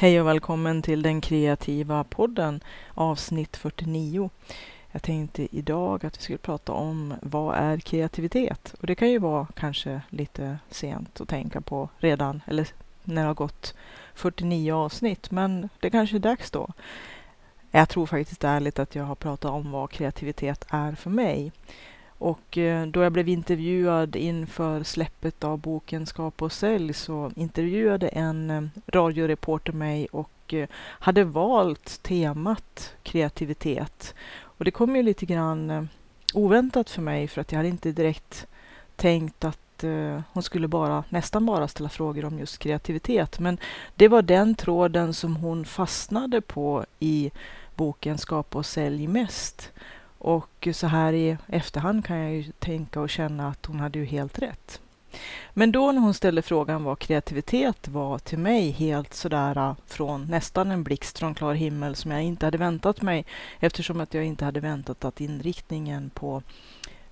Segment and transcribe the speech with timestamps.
[0.00, 2.60] Hej och välkommen till den kreativa podden
[2.94, 4.30] avsnitt 49.
[4.92, 8.74] Jag tänkte idag att vi skulle prata om vad är kreativitet?
[8.80, 12.68] Och det kan ju vara kanske lite sent att tänka på redan eller
[13.04, 13.74] när det har gått
[14.14, 16.68] 49 avsnitt, men det kanske är dags då.
[17.70, 21.52] Jag tror faktiskt ärligt att jag har pratat om vad kreativitet är för mig.
[22.18, 28.08] Och eh, då jag blev intervjuad inför släppet av boken Skapa och sälj så intervjuade
[28.08, 34.14] en eh, radioreporter mig och eh, hade valt temat kreativitet.
[34.40, 35.88] Och det kom ju lite grann
[36.34, 38.46] oväntat för mig för att jag hade inte direkt
[38.96, 39.58] tänkt att
[40.32, 43.38] hon skulle bara, nästan bara ställa frågor om just kreativitet.
[43.38, 43.58] Men
[43.94, 47.30] det var den tråden som hon fastnade på i
[47.74, 49.72] boken Skapa och sälj mest.
[50.18, 54.04] Och så här i efterhand kan jag ju tänka och känna att hon hade ju
[54.04, 54.80] helt rätt.
[55.54, 60.26] Men då när hon ställde frågan vad kreativitet var till mig helt sådär äh, från
[60.26, 63.24] nästan en blixt från klar himmel som jag inte hade väntat mig
[63.60, 66.42] eftersom att jag inte hade väntat att inriktningen på,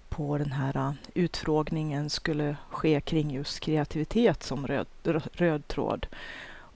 [0.09, 4.87] på den här äh, utfrågningen skulle ske kring just kreativitet som röd,
[5.33, 6.07] röd tråd.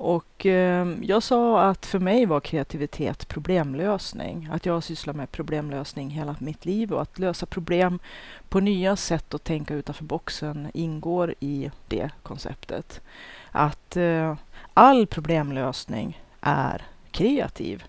[0.03, 4.49] Och eh, jag sa att för mig var kreativitet problemlösning.
[4.53, 7.99] Att jag sysslar med problemlösning hela mitt liv och att lösa problem
[8.49, 13.01] på nya sätt och tänka utanför boxen ingår i det konceptet.
[13.51, 14.37] Att eh,
[14.75, 17.85] all problemlösning är kreativ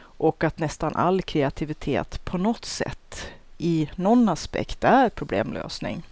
[0.00, 3.26] och att nästan all kreativitet på något sätt
[3.58, 6.02] i någon aspekt är problemlösning.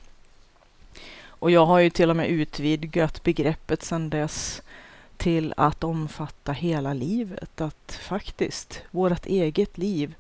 [1.25, 4.62] Och jag har ju till och med utvidgat begreppet sedan dess
[5.23, 7.61] till att omfatta hela livet.
[7.61, 10.15] Att faktiskt vårt eget liv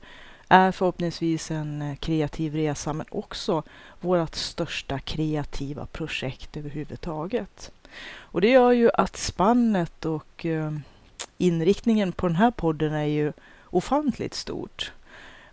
[0.48, 3.62] är förhoppningsvis en eh, kreativ resa men också
[4.00, 7.72] vårt största kreativa projekt överhuvudtaget.
[8.14, 10.72] Och det gör ju att spannet och eh,
[11.38, 13.32] inriktningen på den här podden är ju
[13.64, 14.92] ofantligt stort.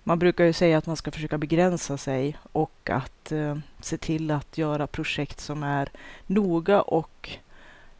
[0.03, 4.31] Man brukar ju säga att man ska försöka begränsa sig och att eh, se till
[4.31, 5.89] att göra projekt som är
[6.27, 7.39] noga och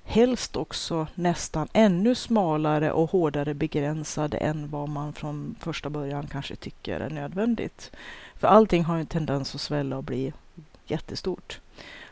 [0.09, 6.55] helst också nästan ännu smalare och hårdare begränsade än vad man från första början kanske
[6.55, 7.91] tycker är nödvändigt.
[8.35, 10.33] För allting har en tendens att svälla och bli
[10.87, 11.59] jättestort.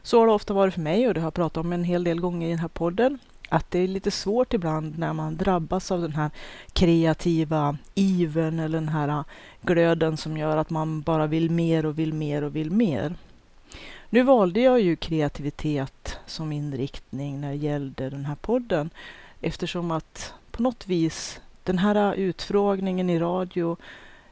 [0.02, 2.04] Så har det ofta varit för mig och det har jag pratat om en hel
[2.04, 3.20] del gånger i den här podden.
[3.50, 6.30] Att det är lite svårt ibland när man drabbas av den här
[6.74, 9.24] kreativa iven eller den här
[9.62, 13.16] glöden som gör att man bara vill mer och vill mer och vill mer.
[14.10, 18.90] Nu valde jag ju kreativitet som inriktning när det gällde den här podden
[19.42, 23.78] eftersom att på något vis den här utfrågningen i radio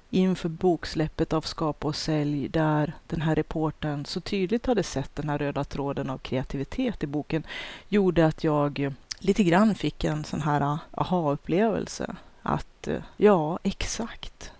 [0.09, 5.29] inför boksläppet av Skapa och sälj där den här reporten så tydligt hade sett den
[5.29, 7.43] här röda tråden av kreativitet i boken
[7.89, 12.15] gjorde att jag lite grann fick en sån här aha-upplevelse.
[12.41, 12.87] Att
[13.17, 14.51] ja, exakt.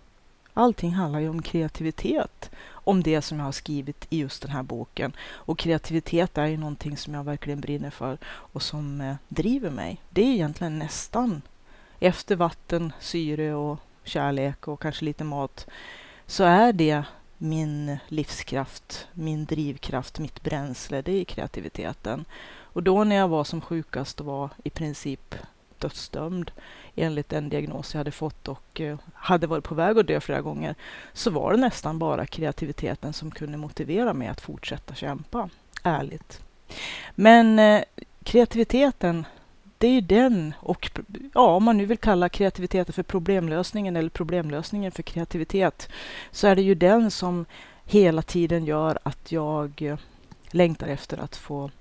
[0.54, 2.52] Allting handlar ju om kreativitet
[2.86, 5.14] om det som jag har skrivit i just den här boken.
[5.32, 10.02] Och kreativitet är ju någonting som jag verkligen brinner för och som eh, driver mig.
[10.10, 11.42] Det är egentligen nästan
[12.00, 15.68] efter vatten, syre och kärlek och kanske lite mat
[16.28, 17.04] så är det
[17.38, 22.26] min livskraft, min drivkraft, mitt bränsle, det är kreativiteten.
[22.48, 25.36] Och då när jag var som sjukast och var i princip
[25.80, 26.52] dödsdömd
[26.96, 30.42] enligt den diagnos jag hade fått och eh, hade varit på väg att dö flera
[30.42, 30.76] gånger,
[31.14, 35.50] så var det nästan bara kreativiteten som kunde motivera mig att fortsätta kämpa.
[35.84, 36.42] Ärligt.
[37.16, 37.84] Men eh,
[38.24, 39.26] kreativiteten,
[39.78, 40.92] det är ju den och
[41.34, 45.90] ja, om man nu vill kalla kreativiteten för problemlösningen eller problemlösningen för kreativitet,
[46.32, 47.46] så är det ju den som
[47.86, 49.98] hela tiden gör att jag eh,
[50.52, 51.72] längtar efter att få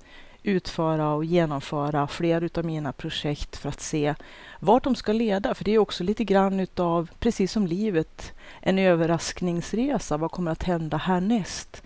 [0.44, 4.14] utföra och genomföra fler utav mina projekt för att se
[4.60, 5.54] vart de ska leda.
[5.54, 10.16] För det är också lite grann utav, precis som livet, en överraskningsresa.
[10.16, 11.82] Vad kommer att hända härnäst?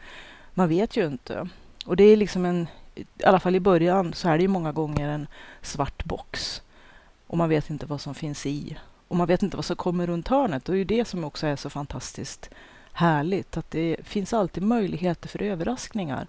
[0.55, 1.49] Man vet ju inte.
[1.87, 4.73] Och det är liksom en, i alla fall i början, så är det ju många
[4.73, 5.27] gånger en
[5.63, 6.63] svart box.
[7.27, 8.77] Och man vet inte vad som finns i.
[9.09, 10.69] Och man vet inte vad som kommer runt hörnet.
[10.69, 12.51] Och det är ju det som också är så fantastiskt
[12.93, 13.57] härligt.
[13.57, 16.27] Att det finns alltid möjligheter för överraskningar.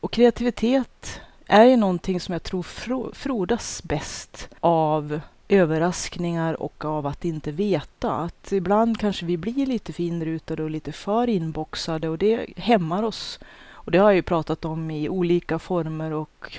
[0.00, 1.20] Och kreativitet
[1.52, 8.12] är ju någonting som jag tror frodas bäst av överraskningar och av att inte veta.
[8.12, 13.02] Att ibland kanske vi blir lite för inrutade och lite för inboxade och det hämmar
[13.02, 13.38] oss.
[13.70, 16.58] Och det har jag ju pratat om i olika former och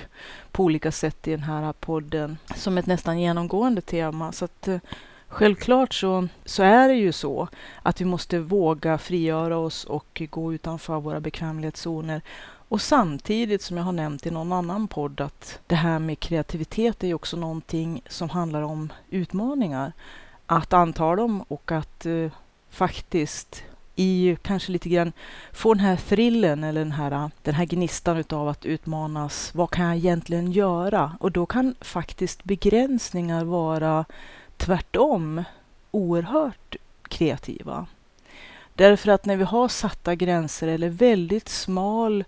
[0.50, 4.32] på olika sätt i den här podden som ett nästan genomgående tema.
[4.32, 4.78] Så att eh,
[5.34, 7.48] Självklart så, så är det ju så
[7.82, 12.22] att vi måste våga frigöra oss och gå utanför våra bekvämlighetszoner
[12.68, 17.04] och samtidigt som jag har nämnt i någon annan podd att det här med kreativitet
[17.04, 19.92] är ju också någonting som handlar om utmaningar.
[20.46, 22.30] Att anta dem och att eh,
[22.70, 23.64] faktiskt
[23.96, 25.12] i kanske lite grann
[25.52, 29.50] få den här thrillen eller den här, den här gnistan utav att utmanas.
[29.54, 31.16] Vad kan jag egentligen göra?
[31.20, 34.04] Och då kan faktiskt begränsningar vara
[34.56, 35.44] tvärtom
[35.90, 37.86] oerhört kreativa.
[38.74, 42.24] Därför att när vi har satta gränser eller väldigt smal,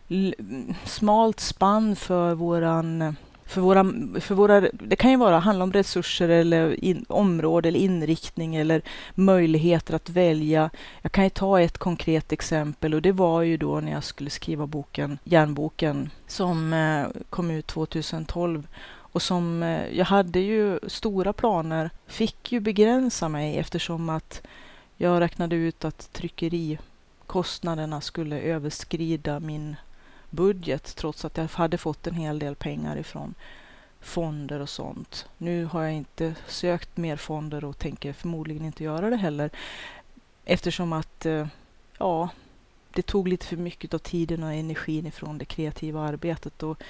[0.85, 3.17] smalt spann för våran
[3.47, 3.85] för våra,
[4.21, 8.83] för våra, det kan ju vara, handla om resurser eller in, område eller inriktning eller
[9.15, 10.71] möjligheter att välja.
[11.03, 14.31] Jag kan ju ta ett konkret exempel och det var ju då när jag skulle
[14.31, 21.33] skriva boken Järnboken som eh, kom ut 2012 och som eh, jag hade ju stora
[21.33, 24.43] planer, fick ju begränsa mig eftersom att
[24.97, 29.77] jag räknade ut att tryckerikostnaderna skulle överskrida min
[30.31, 33.35] budget trots att jag hade fått en hel del pengar ifrån
[34.01, 35.29] fonder och sånt.
[35.39, 39.51] Nu har jag inte sökt mer fonder och tänker förmodligen inte göra det heller
[40.45, 41.47] eftersom att eh,
[41.99, 42.29] ja,
[42.91, 46.83] det tog lite för mycket av tiden och energin ifrån det kreativa arbetet och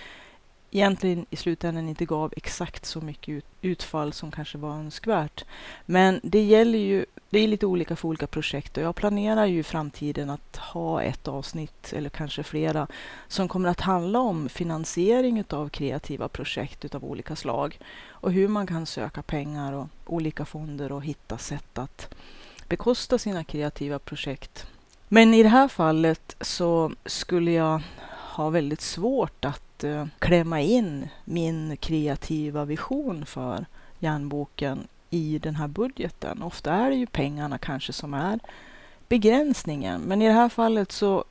[0.76, 5.44] egentligen i slutändan inte gav exakt så mycket utfall som kanske var önskvärt.
[5.86, 9.58] Men det gäller ju, det är lite olika för olika projekt och jag planerar ju
[9.58, 12.86] i framtiden att ha ett avsnitt eller kanske flera
[13.28, 18.66] som kommer att handla om finansiering av kreativa projekt av olika slag och hur man
[18.66, 22.14] kan söka pengar och olika fonder och hitta sätt att
[22.68, 24.66] bekosta sina kreativa projekt.
[25.08, 27.82] Men i det här fallet så skulle jag
[28.36, 33.66] har väldigt svårt att eh, klämma in min kreativa vision för
[33.98, 36.42] järnboken i den här budgeten.
[36.42, 38.38] Ofta är det ju pengarna kanske som är
[39.08, 41.24] begränsningen, men i det här fallet så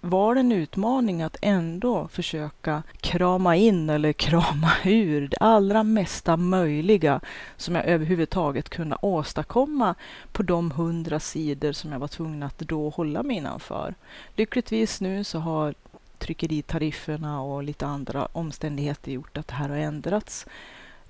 [0.00, 6.36] var det en utmaning att ändå försöka krama in eller krama ur det allra mesta
[6.36, 7.20] möjliga
[7.56, 9.94] som jag överhuvudtaget kunde åstadkomma
[10.32, 13.94] på de hundra sidor som jag var tvungen att då hålla mig innanför.
[14.36, 15.74] Lyckligtvis nu så har
[16.22, 20.46] tryckeritarifferna och lite andra omständigheter gjort att det här har ändrats.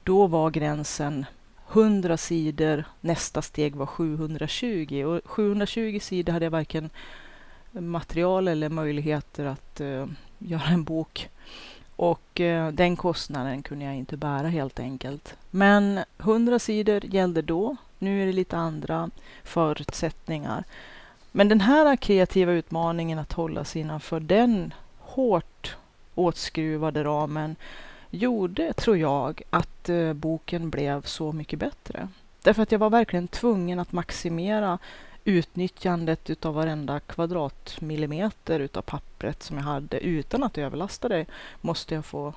[0.04, 1.26] Då var gränsen
[1.72, 6.90] 100 sidor, nästa steg var 720 och 720 sidor hade jag varken
[7.72, 10.06] material eller möjligheter att uh,
[10.38, 11.28] göra en bok.
[11.96, 15.36] Och uh, den kostnaden kunde jag inte bära helt enkelt.
[15.50, 17.76] Men 100 sidor gällde då.
[17.98, 19.10] Nu är det lite andra
[19.44, 20.64] förutsättningar.
[21.32, 24.74] Men den här kreativa utmaningen att hålla sig innanför den
[25.14, 25.76] hårt
[26.14, 27.56] åtskruvade ramen
[28.10, 32.08] gjorde, tror jag, att eh, boken blev så mycket bättre.
[32.42, 34.78] Därför att jag var verkligen tvungen att maximera
[35.24, 41.26] utnyttjandet utav varenda kvadratmillimeter utav pappret som jag hade utan att överlasta det,
[41.60, 42.34] måste jag få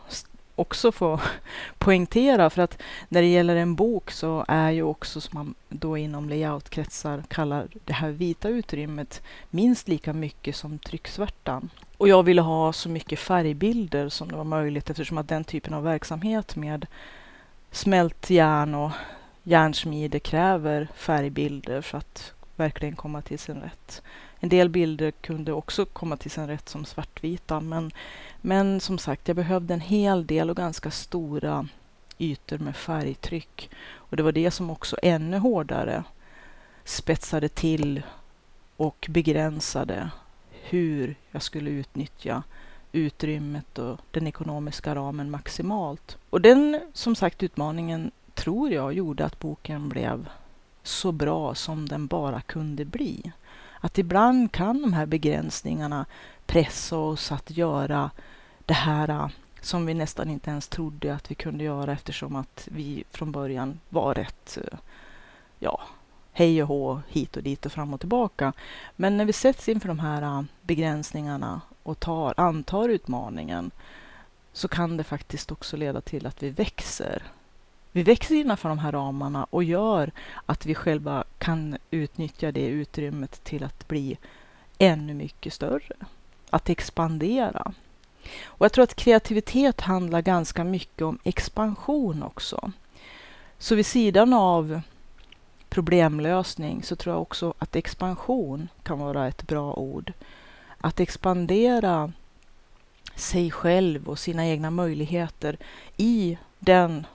[0.55, 1.19] också få
[1.77, 2.49] poängtera.
[2.49, 6.29] För att när det gäller en bok så är ju också, som man då inom
[6.29, 11.69] layoutkretsar kallar det här vita utrymmet, minst lika mycket som trycksvärtan.
[11.97, 15.73] Och jag ville ha så mycket färgbilder som det var möjligt eftersom att den typen
[15.73, 16.85] av verksamhet med
[17.71, 18.91] smält järn och
[19.43, 24.01] järnsmide kräver färgbilder för att verkligen komma till sin rätt.
[24.39, 27.91] En del bilder kunde också komma till sin rätt som svartvita men,
[28.41, 31.67] men som sagt, jag behövde en hel del och ganska stora
[32.17, 33.69] ytor med färgtryck.
[33.93, 36.03] Och det var det som också ännu hårdare
[36.83, 38.01] spetsade till
[38.77, 40.09] och begränsade
[40.69, 42.43] hur jag skulle utnyttja
[42.91, 46.17] utrymmet och den ekonomiska ramen maximalt.
[46.29, 50.29] Och den, som sagt, utmaningen tror jag gjorde att boken blev
[50.83, 53.31] så bra som den bara kunde bli.
[53.79, 56.05] Att ibland kan de här begränsningarna
[56.45, 58.11] pressa oss att göra
[58.65, 59.27] det här äh,
[59.61, 63.79] som vi nästan inte ens trodde att vi kunde göra eftersom att vi från början
[63.89, 64.77] var rätt, äh,
[65.59, 65.81] ja,
[66.37, 68.53] hej och hå, hit och dit och fram och tillbaka.
[68.95, 73.71] Men när vi sätts inför de här äh, begränsningarna och tar, antar utmaningen
[74.53, 77.23] så kan det faktiskt också leda till att vi växer.
[77.91, 80.11] Vi växer innanför de här ramarna och gör
[80.45, 84.17] att vi själva kan utnyttja det utrymmet till att bli
[84.77, 85.95] ännu mycket större.
[86.49, 87.73] Att expandera.
[88.45, 92.71] Och jag tror att kreativitet handlar ganska mycket om expansion också.
[93.57, 94.81] Så vid sidan av
[95.75, 100.13] problemlösning så tror jag också att expansion kan vara ett bra ord.
[100.77, 102.11] Att expandera
[103.15, 105.57] sig själv och sina egna möjligheter
[105.97, 107.07] i den,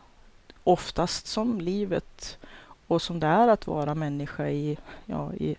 [0.64, 2.38] oftast som livet
[2.86, 5.56] och som det är att vara människa i, ja, i,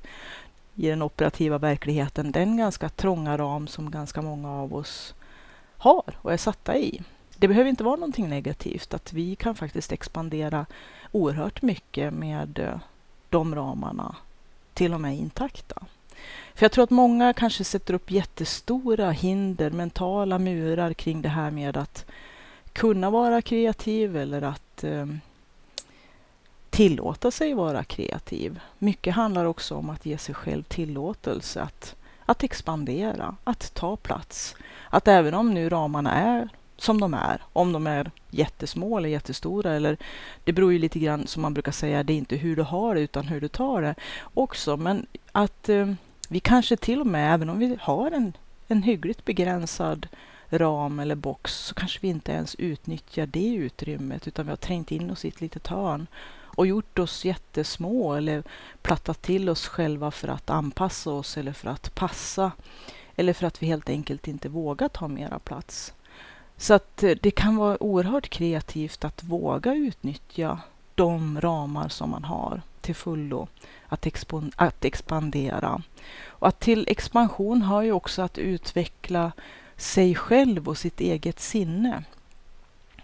[0.76, 5.14] i den operativa verkligheten, den ganska trånga ram som ganska många av oss
[5.78, 7.02] har och är satta i.
[7.38, 10.66] Det behöver inte vara någonting negativt, att vi kan faktiskt expandera
[11.12, 12.80] oerhört mycket med eh,
[13.32, 14.16] de ramarna
[14.74, 15.76] till och med intakta.
[16.54, 21.52] För jag tror att många kanske sätter upp jättestora hinder, mentala murar kring det här
[21.52, 22.06] med att
[22.74, 25.06] kunna vara kreativ eller att eh,
[26.70, 28.60] tillåta sig vara kreativ.
[28.78, 31.96] Mycket handlar också om att ge sig själv tillåtelse att,
[32.26, 34.56] att expandera, att ta plats.
[34.90, 36.50] Att även om nu ramarna är
[36.82, 39.98] som de är, om de är jättesmå eller jättestora eller
[40.44, 42.96] det beror ju lite grann som man brukar säga, det är inte hur du har
[42.96, 43.96] det utan hur du tar det
[44.34, 44.78] också.
[44.78, 45.94] Men att eh,
[46.30, 48.34] vi kanske till och med, även om vi har en,
[48.68, 50.08] en hyggligt begränsad
[50.50, 54.92] ram eller box, så kanske vi inte ens utnyttjar det utrymmet utan vi har trängt
[54.92, 58.44] in oss i ett litet hörn och gjort oss jättesmå eller
[58.82, 62.52] plattat till oss själva för att anpassa oss eller för att passa
[63.16, 65.94] eller för att vi helt enkelt inte vågar ta mera plats.
[66.62, 70.60] Så att eh, det kan vara oerhört kreativt att våga utnyttja
[70.96, 73.48] de ramar som man har till fullo,
[73.88, 74.08] att,
[74.56, 75.82] att expandera.
[76.26, 79.32] Och att till expansion har ju också att utveckla
[79.76, 82.04] sig själv och sitt eget sinne.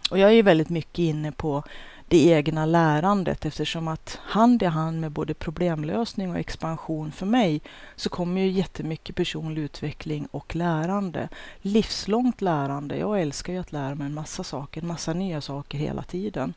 [0.09, 1.63] Och jag är väldigt mycket inne på
[2.09, 7.61] det egna lärandet eftersom att hand i hand med både problemlösning och expansion för mig
[7.95, 11.29] så kommer ju jättemycket personlig utveckling och lärande.
[11.61, 12.97] Livslångt lärande.
[12.97, 16.53] Jag älskar ju att lära mig en massa saker, en massa nya saker hela tiden.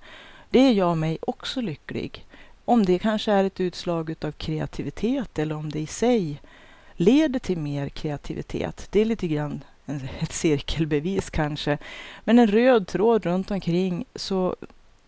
[0.51, 2.27] Det gör mig också lycklig.
[2.65, 6.41] Om det kanske är ett utslag av kreativitet eller om det i sig
[6.93, 8.89] leder till mer kreativitet.
[8.91, 9.65] Det är lite grann
[10.21, 11.79] ett cirkelbevis kanske.
[12.25, 14.57] Men en röd tråd runt omkring så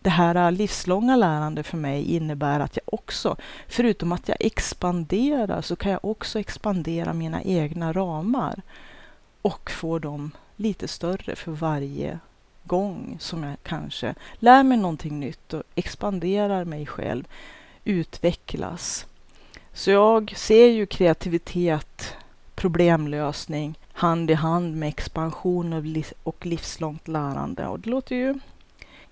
[0.03, 3.35] det här äh, livslånga lärandet för mig innebär att jag också,
[3.67, 8.61] förutom att jag expanderar, så kan jag också expandera mina egna ramar
[9.41, 12.19] och få dem lite större för varje
[12.63, 17.27] gång som jag kanske lär mig någonting nytt och expanderar mig själv,
[17.83, 19.05] utvecklas.
[19.73, 22.15] Så jag ser ju kreativitet,
[22.55, 27.67] problemlösning hand i hand med expansion och livslångt lärande.
[27.67, 28.39] Och det låter ju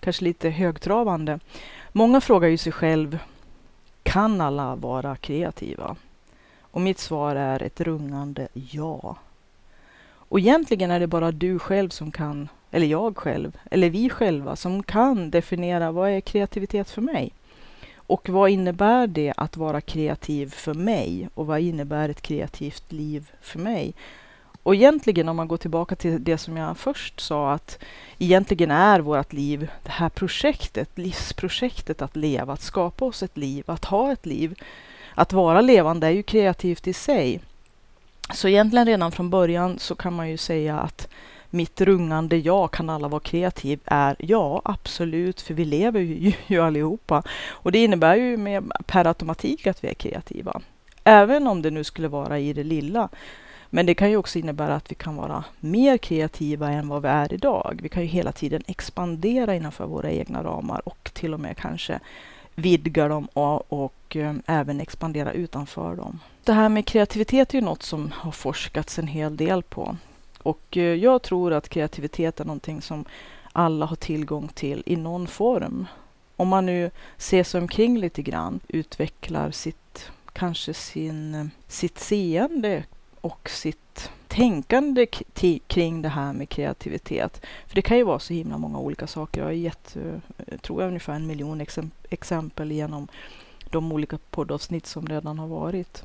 [0.02, 1.40] kanske lite högtravande.
[1.92, 3.20] Många frågar ju sig själv,
[4.04, 5.96] kan alla vara kreativa?
[6.62, 9.16] Och mitt svar är ett rungande ja.
[10.32, 14.56] Och egentligen är det bara du själv som kan, eller jag själv, eller vi själva
[14.56, 17.32] som kan definiera vad är kreativitet för mig?
[17.96, 21.30] Och vad innebär det att vara kreativ för mig?
[21.34, 23.94] Och vad innebär ett kreativt liv för mig?
[24.64, 27.80] Och egentligen om man går tillbaka till det som jag först sa att
[28.20, 33.64] egentligen är vårt liv det här projektet, livsprojektet att leva, att skapa oss ett liv,
[33.68, 34.60] att ha ett liv.
[35.16, 37.40] Att vara levande är ju kreativt i sig.
[38.34, 41.08] Så egentligen redan från början så kan man ju säga att
[41.50, 46.62] mitt rungande ja, kan alla vara kreativ, är ja, absolut, för vi lever ju, ju
[46.62, 47.24] allihopa.
[47.50, 50.62] Och det innebär ju med, per automatik att vi är kreativa.
[51.04, 53.10] Även om det nu skulle vara i det lilla.
[53.74, 57.08] Men det kan ju också innebära att vi kan vara mer kreativa än vad vi
[57.08, 57.80] är idag.
[57.84, 62.00] Vi kan ju hela tiden expandera innanför våra egna ramar och till och med kanske
[62.56, 66.20] vidga dem och, och um, även expandera utanför dem.
[66.44, 69.98] Det här med kreativitet är ju något som har forskats en hel del på.
[70.44, 73.06] Och uh, jag tror att kreativitet är någonting som
[73.52, 75.88] alla har tillgång till i någon form.
[76.36, 82.84] Om man nu ser sig omkring lite grann, utvecklar sitt, kanske sin, eh, sitt seende
[83.22, 85.06] och sitt tänkande
[85.68, 87.42] kring det här med kreativitet.
[87.68, 89.42] För det kan ju vara så himla många olika saker.
[89.42, 91.66] Jag har gett, eh, tror jag, ungefär en miljon
[92.10, 93.08] exempel genom
[93.70, 96.04] de olika poddavsnitt som redan har varit.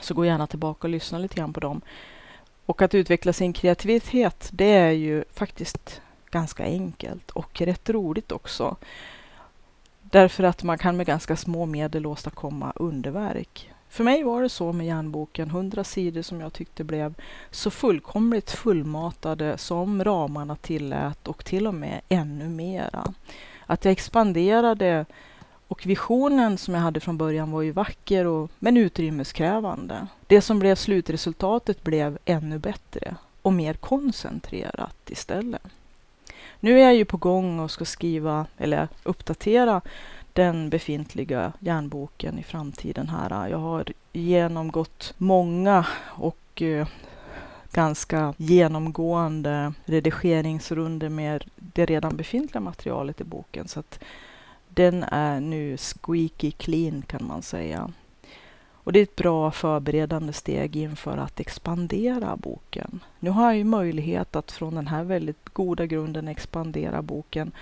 [0.00, 1.80] Så gå gärna tillbaka och lyssna lite grann på dem.
[2.66, 8.76] Och att utveckla sin kreativitet, det är ju faktiskt ganska enkelt och rätt roligt också.
[10.02, 13.73] Därför att man kan med ganska små medel åstadkomma underverk.
[13.94, 17.14] För mig var det så med järnboken, 100 sidor som jag tyckte blev
[17.50, 23.14] så fullkomligt fullmatade som ramarna tillät och till och med ännu mera.
[23.66, 25.06] Att jag expanderade
[25.68, 30.06] och visionen som jag hade från början var ju vacker och, men utrymmeskrävande.
[30.26, 35.62] Det som blev slutresultatet blev ännu bättre och mer koncentrerat istället.
[36.60, 39.80] Nu är jag ju på gång och ska skriva eller uppdatera
[40.34, 43.48] den befintliga järnboken i framtiden här.
[43.48, 46.88] Jag har genomgått många och eh,
[47.72, 53.68] ganska genomgående redigeringsrunder med det redan befintliga materialet i boken.
[53.68, 54.04] Så att
[54.68, 57.90] den är nu squeaky clean kan man säga.
[58.72, 63.00] Och det är ett bra förberedande steg inför att expandera boken.
[63.20, 67.52] Nu har jag ju möjlighet att från den här väldigt goda grunden expandera boken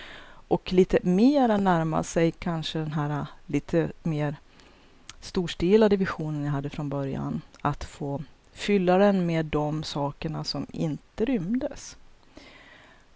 [0.53, 4.37] och lite mer närma sig kanske den här äh, lite mer
[5.21, 7.41] storstilade visionen jag hade från början.
[7.61, 11.97] Att få fylla den med de sakerna som inte rymdes.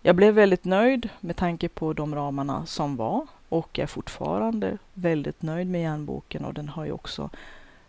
[0.02, 5.43] Jag blev väldigt nöjd med tanke på de ramarna som var och är fortfarande väldigt
[5.43, 7.31] nöjd med järnboken och den har ju också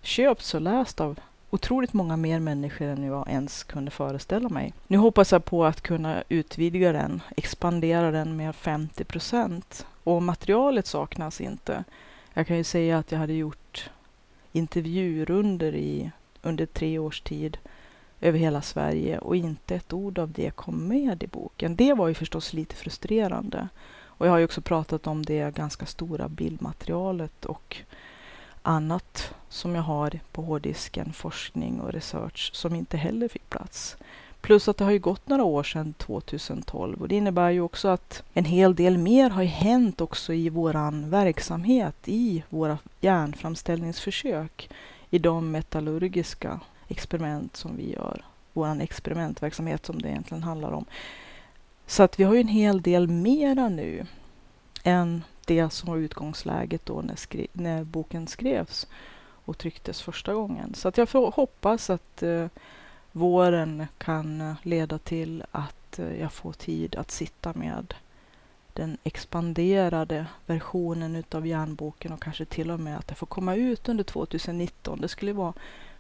[0.02, 4.74] köpts och läst av otroligt många mer människor än jag ens kunde föreställa mig.
[4.88, 9.86] Nu hoppas jag på att kunna utvidga den, expandera den med 50 procent.
[10.04, 11.84] Och materialet saknas inte.
[12.34, 13.90] Jag kan ju säga att jag hade gjort
[14.52, 16.12] intervjurunder i,
[16.42, 17.58] under tre års tid
[18.22, 21.76] över hela Sverige och inte ett ord av det kom med i boken.
[21.76, 23.68] Det var ju förstås lite frustrerande.
[24.18, 27.78] Och jag har ju också pratat om det ganska stora bildmaterialet och
[28.62, 33.98] annat som jag har på hårddisken, forskning och research, som inte heller fick plats.
[34.42, 37.88] Plus att det har ju gått några år sedan 2012 och det innebär ju också
[37.88, 44.70] att en hel del mer har hänt också i våran verksamhet, i våra järnframställningsförsök,
[45.10, 48.22] i de metallurgiska experiment som vi gör,
[48.54, 50.86] vår experimentverksamhet som det egentligen handlar om.
[51.88, 54.06] Så att vi har ju en hel del mera nu
[54.84, 58.88] än det som var utgångsläget då när, skri- när boken skrevs
[59.46, 60.74] och trycktes första gången.
[60.74, 62.48] Så att jag får hoppas att eh,
[63.12, 67.94] våren kan eh, leda till att eh, jag får tid att sitta med
[68.74, 73.90] den expanderade versionen utav järnboken och kanske till och med att det får komma ut
[73.90, 75.02] under 2019.
[75.02, 75.54] Det skulle vara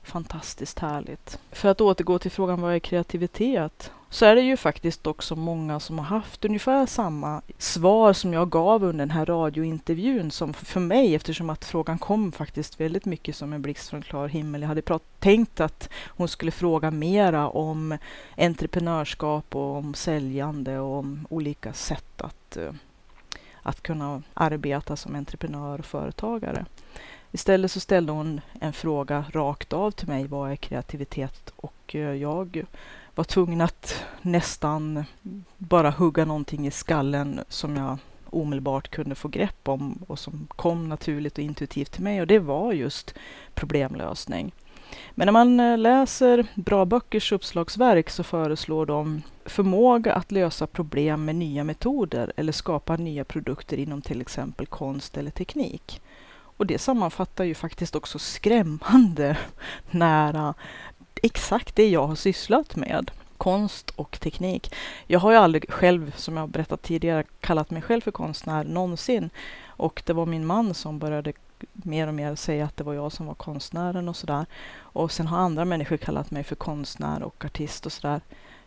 [0.08, 1.40] fantastiskt härligt.
[1.52, 3.92] För att återgå till frågan vad är kreativitet?
[4.10, 8.50] Så är det ju faktiskt också många som har haft ungefär samma svar som jag
[8.50, 13.36] gav under den här radiointervjun som för mig eftersom att frågan kom faktiskt väldigt mycket
[13.36, 14.62] som en blixt från klar himmel.
[14.62, 17.98] Jag hade tänkt att hon skulle fråga mera om
[18.38, 22.72] entreprenörskap och om säljande och om olika sätt att, eh,
[23.62, 26.66] att kunna arbeta som entreprenör och företagare.
[27.32, 30.28] Istället så ställde hon en fråga rakt av till mig.
[30.28, 31.54] Vad är kreativitet?
[31.56, 32.66] Och eh, jag
[33.16, 35.04] var tvungen att nästan
[35.58, 37.98] bara hugga någonting i skallen som jag
[38.30, 42.40] omedelbart kunde få grepp om och som kom naturligt och intuitivt till mig och det
[42.40, 43.14] var just
[43.54, 44.52] problemlösning.
[45.12, 51.26] Men när man eh, läser bra böckers uppslagsverk så föreslår de förmåga att lösa problem
[51.26, 56.02] med nya metoder eller skapa nya produkter inom till exempel konst eller teknik.
[56.58, 59.38] Och det sammanfattar ju faktiskt också skrämmande
[59.92, 60.54] nära eh,
[61.24, 63.12] exakt det jag har sysslat med.
[63.38, 64.74] Konst och teknik.
[65.08, 69.30] Jag har ju aldrig själv, som jag berättat tidigare, kallat mig själv för konstnär någonsin.
[69.66, 71.34] Och det var min man som började
[71.74, 74.46] mer och mer säga att det var jag som var konstnären och sådär.
[74.78, 78.22] Och sen har andra människor kallat mig för konstnär och artist och sådär.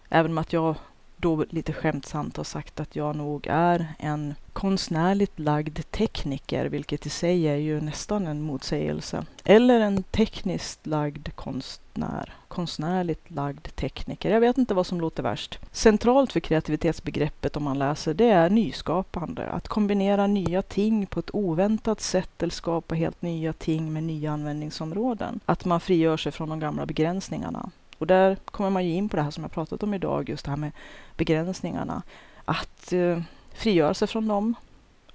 [0.09, 0.75] Även om att jag
[1.21, 7.11] då lite skämtsamt har sagt att jag nog är en konstnärligt lagd tekniker, vilket i
[7.11, 9.25] sig är ju nästan en motsägelse.
[9.45, 12.33] Eller en tekniskt lagd konstnär.
[12.49, 14.31] Konstnärligt lagd tekniker.
[14.31, 15.59] Jag vet inte vad som låter värst.
[15.73, 19.47] Centralt för kreativitetsbegreppet om man läser det är nyskapande.
[19.47, 24.33] Att kombinera nya ting på ett oväntat sätt eller skapa helt nya ting med nya
[24.33, 25.41] användningsområden.
[25.45, 27.71] Att man frigör sig från de gamla begränsningarna.
[28.01, 30.45] Och där kommer man ju in på det här som jag pratat om idag, just
[30.45, 30.73] det här med
[31.17, 32.03] begränsningarna.
[32.45, 33.21] Att eh,
[33.55, 34.55] frigöra sig från dem,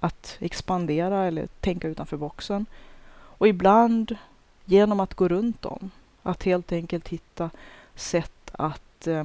[0.00, 2.66] att expandera eller tänka utanför boxen.
[3.12, 4.16] Och ibland
[4.64, 5.90] genom att gå runt dem,
[6.22, 7.50] att helt enkelt hitta
[7.94, 9.24] sätt att eh,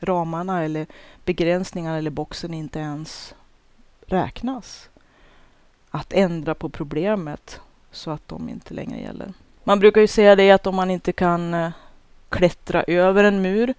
[0.00, 0.86] ramarna eller
[1.24, 3.34] begränsningarna eller boxen inte ens
[4.06, 4.88] räknas.
[5.90, 7.60] Att ändra på problemet
[7.90, 9.32] så att de inte längre gäller.
[9.64, 11.70] Man brukar ju säga det att om man inte kan eh,
[12.34, 13.74] klättra över en mur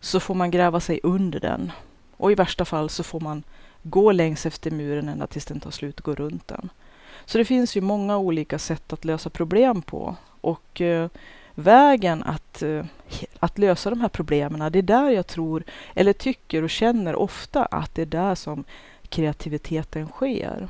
[0.00, 1.72] så får man gräva sig under den.
[2.16, 3.42] Och i värsta fall så får man
[3.82, 6.68] gå längs efter muren ända tills den tar slut och gå runt den.
[7.24, 10.16] Så det finns ju många olika sätt att lösa problem på.
[10.40, 11.08] Och eh,
[11.54, 12.84] vägen att, eh,
[13.38, 17.64] att lösa de här problemen, det är där jag tror, eller tycker och känner ofta
[17.64, 18.64] att det är där som
[19.08, 20.68] kreativiteten sker.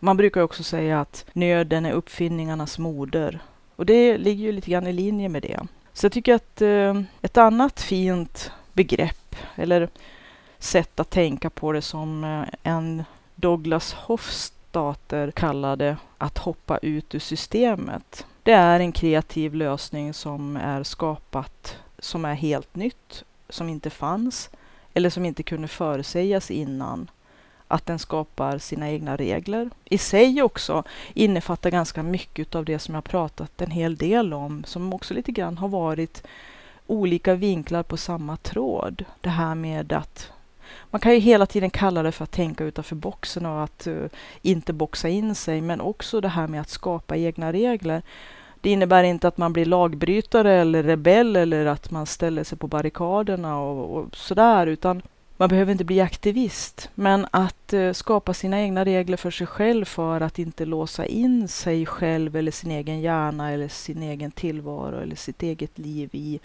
[0.00, 3.38] Man brukar också säga att nöden är uppfinningarnas moder.
[3.76, 5.60] Och det ligger ju lite grann i linje med det.
[5.96, 9.88] Så jag tycker att eh, ett annat fint begrepp eller
[10.58, 13.04] sätt att tänka på det som eh, en
[13.34, 18.26] Douglas Hofstadter kallade att hoppa ut ur systemet.
[18.42, 24.50] Det är en kreativ lösning som är skapat som är helt nytt, som inte fanns
[24.94, 27.10] eller som inte kunde förutsägas innan
[27.68, 29.70] att den skapar sina egna regler.
[29.84, 30.82] I sig också
[31.14, 35.32] innefattar ganska mycket av det som jag pratat en hel del om, som också lite
[35.32, 36.26] grann har varit
[36.86, 39.04] olika vinklar på samma tråd.
[39.20, 40.32] Det här med att
[40.90, 44.06] man kan ju hela tiden kalla det för att tänka utanför boxen och att uh,
[44.42, 48.02] inte boxa in sig, men också det här med att skapa egna regler.
[48.60, 52.66] Det innebär inte att man blir lagbrytare eller rebell eller att man ställer sig på
[52.66, 55.02] barrikaderna och, och sådär, utan
[55.36, 59.84] man behöver inte bli aktivist, men att eh, skapa sina egna regler för sig själv
[59.84, 65.00] för att inte låsa in sig själv eller sin egen hjärna eller sin egen tillvaro
[65.00, 66.40] eller sitt eget liv i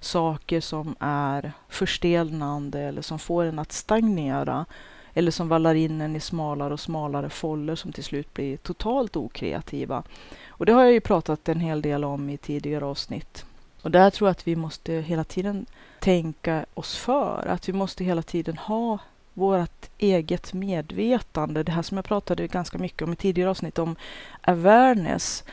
[0.00, 4.66] saker som är förstelnande eller som får en att stagnera
[5.14, 9.16] eller som vallar in en i smalare och smalare foller som till slut blir totalt
[9.16, 10.02] okreativa.
[10.48, 13.44] Och det har jag ju pratat en hel del om i tidigare avsnitt.
[13.82, 15.66] Och där tror jag att vi måste hela tiden
[16.00, 18.98] tänka oss för, att vi måste hela tiden ha
[19.34, 21.62] vårt eget medvetande.
[21.62, 23.96] Det här som jag pratade ganska mycket om i tidigare avsnitt om
[24.40, 25.44] awareness.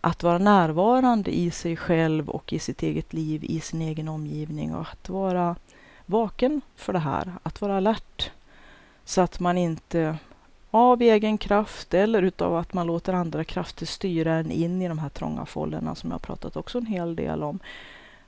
[0.00, 4.74] Att vara närvarande i sig själv och i sitt eget liv, i sin egen omgivning.
[4.74, 5.56] Och att vara
[6.06, 8.30] vaken för det här, att vara alert.
[9.04, 10.16] Så att man inte
[10.74, 14.98] av egen kraft eller utav att man låter andra krafter styra en in i de
[14.98, 17.58] här trånga fållorna som jag pratat också en hel del om.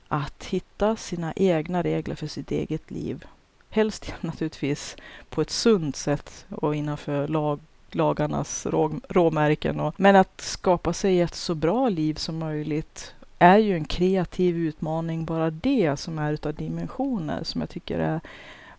[0.07, 3.25] Att hitta sina egna regler för sitt eget liv.
[3.69, 4.95] Helst naturligtvis
[5.29, 7.59] på ett sunt sätt och innanför lag
[7.91, 9.79] lagarnas rå, råmärken.
[9.79, 14.57] Och, men att skapa sig ett så bra liv som möjligt är ju en kreativ
[14.57, 18.21] utmaning, bara det som är utav dimensioner som jag tycker är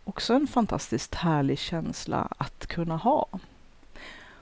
[0.04, 3.26] också en fantastiskt härlig känsla att kunna ha.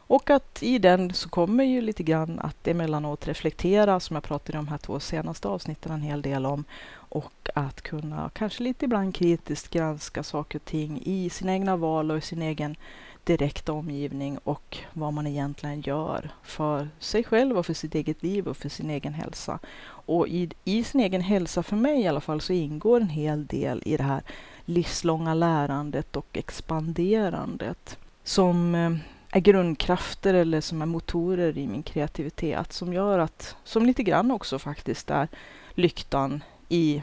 [0.07, 4.53] Och att i den så kommer ju lite grann att emellanåt reflektera, som jag pratade
[4.53, 6.64] i de här två senaste avsnitten en hel del om,
[6.95, 12.11] och att kunna kanske lite ibland kritiskt granska saker och ting i sina egna val
[12.11, 12.77] och i sin egen
[13.25, 18.49] direkta omgivning och vad man egentligen gör för sig själv och för sitt eget liv
[18.49, 19.59] och för sin egen hälsa.
[19.88, 23.47] Och i, i sin egen hälsa, för mig i alla fall, så ingår en hel
[23.47, 24.23] del i det här
[24.64, 28.90] livslånga lärandet och expanderandet som eh,
[29.37, 34.31] är grundkrafter eller som är motorer i min kreativitet som gör att, som lite grann
[34.31, 35.29] också faktiskt är
[35.75, 37.03] lyktan i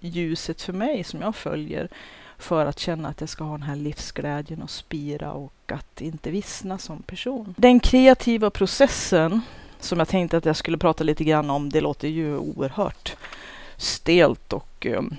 [0.00, 1.88] ljuset för mig som jag följer
[2.38, 6.30] för att känna att jag ska ha den här livsglädjen och spira och att inte
[6.30, 7.54] vissna som person.
[7.58, 9.40] Den kreativa processen
[9.80, 13.16] som jag tänkte att jag skulle prata lite grann om, det låter ju oerhört
[13.76, 15.16] stelt och um,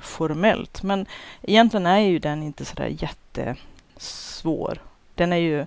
[0.00, 1.06] formellt, men
[1.42, 4.78] egentligen är ju den inte sådär jättesvår.
[5.14, 5.66] Den är ju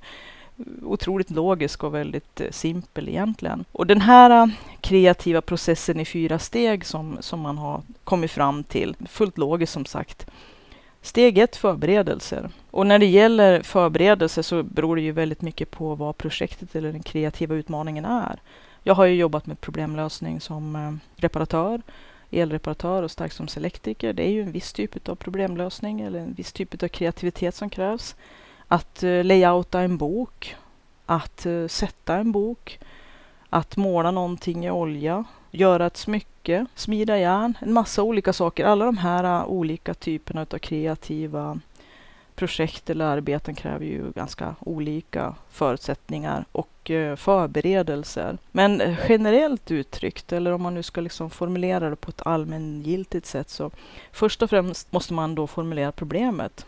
[0.84, 3.65] otroligt logisk och väldigt eh, simpel egentligen.
[3.71, 4.47] Och den här eh,
[4.81, 9.86] kreativa processen i fyra steg som, som man har kommit fram till, fullt logiskt som
[9.86, 10.27] sagt,
[11.05, 12.49] Steg ett, förberedelser.
[12.71, 16.91] Och när det gäller förberedelser så beror det ju väldigt mycket på vad projektet eller
[16.91, 18.39] den kreativa utmaningen är.
[18.84, 21.81] Jag har ju jobbat med problemlösning som eh, reparatör,
[22.31, 24.13] elreparatör och starkströmselektriker.
[24.13, 27.69] Det är ju en viss typ av problemlösning eller en viss typ av kreativitet som
[27.69, 28.15] krävs.
[28.67, 30.56] Att eh, layouta en bok,
[31.06, 32.80] att eh, sätta en bok,
[33.49, 38.65] att måla någonting i olja, göra ett smycke, smida järn, en massa olika saker.
[38.65, 41.60] Alla de här eh, olika typerna av kreativa
[42.36, 48.38] projekt eller arbeten kräver ju ganska olika förutsättningar och förberedelser.
[48.51, 53.49] Men generellt uttryckt, eller om man nu ska liksom formulera det på ett allmängiltigt sätt,
[53.49, 53.71] så
[54.12, 56.65] först och främst måste man då formulera problemet.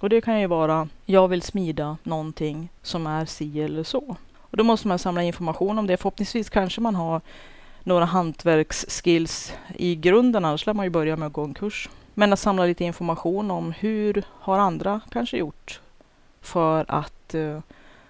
[0.00, 4.16] Och det kan ju vara, jag vill smida någonting som är si eller så.
[4.40, 5.96] Och då måste man samla information om det.
[5.96, 7.20] Förhoppningsvis kanske man har
[7.82, 11.88] några hantverksskills i grunden, annars lär man ju börja med att gå en kurs.
[12.14, 15.80] Men att samla lite information om hur har andra kanske gjort
[16.40, 17.58] för att uh,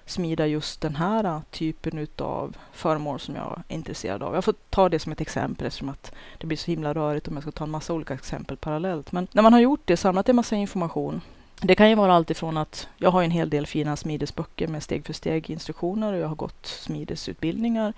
[0.07, 4.35] smida just den här uh, typen utav föremål som jag är intresserad av.
[4.35, 7.35] Jag får ta det som ett exempel eftersom att det blir så himla rörigt om
[7.35, 9.13] jag ska ta en massa olika exempel parallellt.
[9.13, 11.21] Men när man har gjort det, samlat en massa information.
[11.61, 14.83] Det kan ju vara allt ifrån att jag har en hel del fina smidesböcker med
[14.83, 17.93] steg för steg instruktioner och jag har gått smidesutbildningar.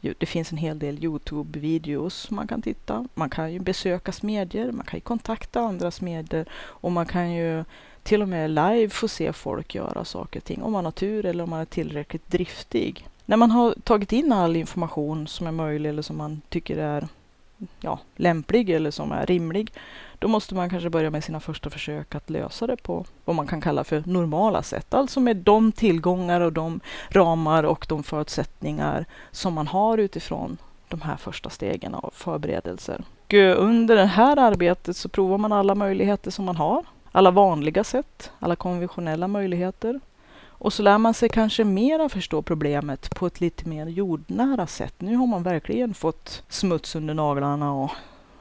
[0.00, 3.06] Det finns en hel del Youtube-videos man kan titta.
[3.14, 7.64] Man kan ju besöka smedjor, man kan ju kontakta andra smeder och man kan ju
[8.02, 11.26] till och med live få se folk göra saker och ting om man har tur
[11.26, 13.08] eller om man är tillräckligt driftig.
[13.26, 17.08] När man har tagit in all information som är möjlig eller som man tycker är
[17.80, 19.72] ja, lämplig eller som är rimlig,
[20.18, 23.46] då måste man kanske börja med sina första försök att lösa det på vad man
[23.46, 24.94] kan kalla för normala sätt.
[24.94, 31.00] Alltså med de tillgångar och de ramar och de förutsättningar som man har utifrån de
[31.00, 33.04] här första stegen av förberedelser.
[33.26, 36.84] Och under det här arbetet så provar man alla möjligheter som man har.
[37.12, 40.00] alla vanliga sätt, alla konventionella möjligheter.
[40.60, 44.94] Och så lär man sig kanske mera förstå problemet på ett lite mer jordnära sätt.
[44.98, 47.90] Nu har man verkligen fått smuts under naglarna och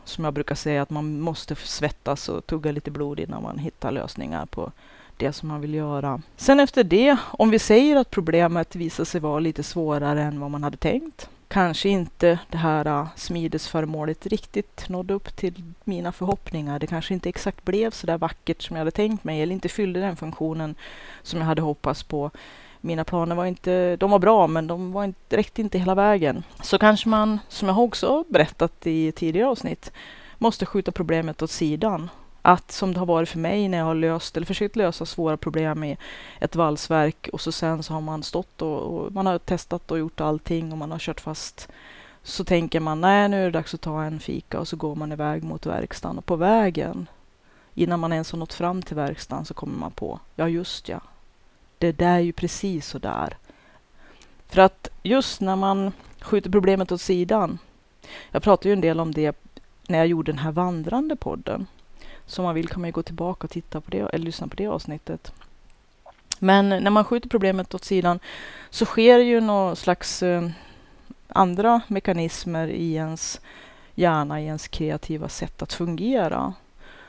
[0.04, 3.92] som jag brukar säga att man måste svettas och tugga lite blod innan man hittar
[3.92, 4.72] lösningar på
[5.18, 6.22] det som man vill göra.
[6.36, 10.52] Sen efter det, om vi säger att problemet visar sig vara lite svårare än vad
[10.52, 16.80] man hade tänkt, kanske inte det här uh, smidesföremålet riktigt nådde upp till mina förhoppningar.
[16.80, 19.70] Det kanske inte exakt blev så där vackert som jag hade tänkt mig eller inte
[19.70, 20.76] fyllde den funktionen
[21.22, 22.32] som jag hade hoppats på.
[22.82, 26.44] Mina planer var inte, de var bra men de var inte, räckte inte hela vägen.
[26.62, 29.92] Så kanske man, som jag också berättat i tidigare avsnitt,
[30.38, 32.10] måste skjuta problemet åt sidan
[32.42, 35.38] att som det har varit för mig när jag har löst eller försökt lösa svåra
[35.38, 35.98] problem i
[36.40, 40.00] ett valsverk och så sen så har man stått och, och, man har testat och
[40.00, 41.68] gjort allting och man har kört fast.
[42.24, 44.96] Så tänker man nej, nu är det dags att ta en fika och så går
[44.96, 47.08] man iväg mot verkstaden och på vägen
[47.74, 51.02] innan man ens har nått fram till verkstaden så kommer man på ja, just ja.
[51.78, 53.38] Det där är ju precis så där.
[54.48, 57.60] För att just när man skjuter problemet åt sidan.
[58.32, 59.38] Jag pratade ju en del om det
[59.88, 61.68] när jag gjorde den här vandrande podden
[62.30, 64.56] som man vill kan man ju gå tillbaka och titta på det eller lyssna på
[64.56, 65.34] det avsnittet.
[66.40, 68.20] Men när man skjuter problemet åt sidan
[68.70, 70.50] så sker ju någon slags eh,
[71.28, 73.42] andra mekanismer i ens
[73.96, 76.54] hjärna, i ens kreativa sätt att fungera.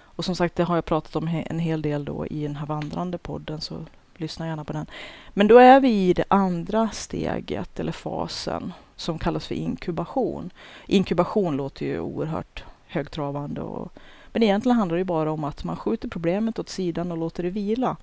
[0.03, 2.67] Och som sagt, det har jag pratat om en hel del då i den här
[2.67, 3.85] vandrande podden, så
[4.17, 4.87] lyssna gärna på den.
[5.29, 10.51] Men då är vi i det andra steget eller fasen som kallas för inkubation.
[10.87, 13.93] Inkubation låter ju oerhört högtravande och
[14.33, 17.51] men egentligen handlar det bara om att man skjuter problemet åt sidan och låter det
[17.51, 17.97] vila.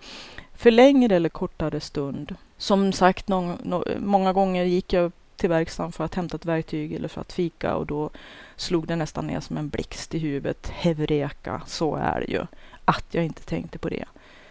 [0.54, 2.36] För längre eller kortare stund.
[2.58, 6.94] Som sagt, någon, no, många gånger gick jag till verkstaden för att hämta ett verktyg
[6.94, 8.10] eller för att fika och då
[8.56, 10.68] slog det nästan ner som en blixt i huvudet.
[10.68, 12.46] Hevreka, så är det ju.
[12.86, 14.06] Att jag inte tänkte på det.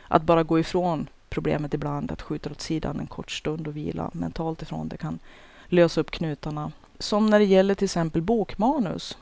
[0.08, 4.10] Att bara gå ifrån problemet ibland, att skjuta åt sidan en kort stund och vila
[4.12, 5.18] mentalt ifrån det kan
[5.66, 6.72] lösa upp knutarna.
[6.98, 9.18] Som när det gäller till exempel bokmanus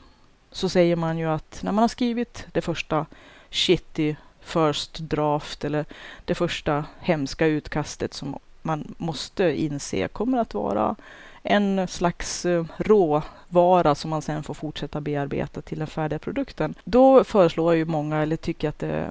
[0.55, 3.05] så säger man ju att när man har skrivit det första
[3.49, 5.85] shitty first draft eller
[6.25, 10.95] det första hemska utkastet som man måste inse kommer att vara
[11.43, 16.75] en slags eh, råvara som man sen får fortsätta bearbeta till den färdiga produkten.
[16.83, 19.09] Då föreslår ju många, eller tycker att det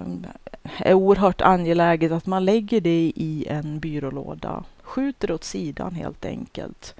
[0.77, 6.25] är oerhört angeläget att man lägger det i en byrålåda, skjuter det åt sidan helt
[6.25, 6.95] enkelt.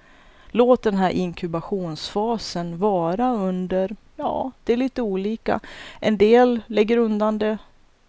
[0.51, 5.61] Låt den här inkubationsfasen vara under Ja, det är lite olika.
[6.01, 7.59] En del lägger undan det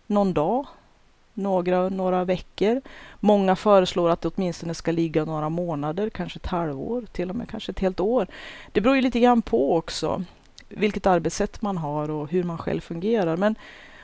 [0.07, 0.65] någon dag,
[1.33, 2.81] några, några veckor.
[3.19, 7.49] Många föreslår att det åtminstone ska ligga några månader, kanske ett halvår, till och med
[7.49, 8.27] kanske ett helt år.
[8.71, 10.23] Det beror ju lite grann på också
[10.69, 13.37] vilket arbetssätt man har och hur man själv fungerar.
[13.37, 13.55] Men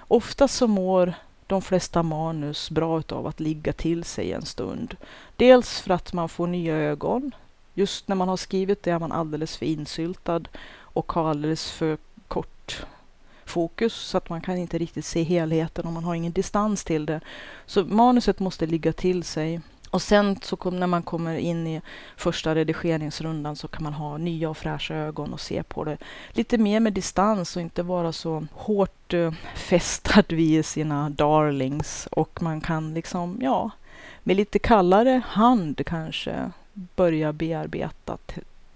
[0.08, 1.14] ofta så mår
[1.48, 4.96] de flesta manus bra av att ligga till sig en stund.
[5.36, 7.32] Dels för att man får nya ögon.
[7.74, 10.42] Just när man har skrivit det är man alldeles för insyltad
[10.94, 12.86] och har alldeles för kort
[13.46, 17.06] fokus så att man kan inte riktigt se helheten och man har ingen distans till
[17.06, 17.22] det.
[17.66, 19.62] Så manuset måste ligga till sig.
[19.90, 21.82] Och sen så kom, när man kommer in i
[22.18, 25.98] första redigeringsrundan så kan man ha nya och fräscha ögon och se på det
[26.32, 32.08] lite mer med distans och inte vara så hårt eh, uh, fästad vid sina darlings.
[32.12, 33.72] Och man kan liksom, ja,
[34.24, 38.18] med lite kallare hand kanske börja bearbeta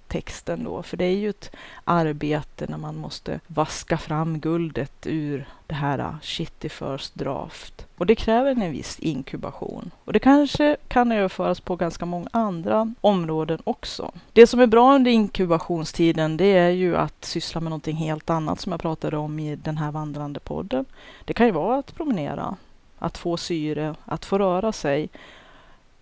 [0.07, 5.45] texten då, för det är ju ett arbete när man måste vaska fram guldet ur
[5.67, 7.85] det här ah, shitty first draft.
[7.97, 9.91] Och det kräver en viss inkubation.
[10.05, 14.11] Och det kanske kan överföras på ganska många andra områden också.
[14.33, 18.59] Det som är bra under inkubationstiden, det är ju att syssla med någonting helt annat
[18.59, 20.85] som jag pratade om i den här vandrande podden.
[21.25, 22.55] Det kan ju vara att promenera,
[22.99, 25.09] att få syre, att få röra sig,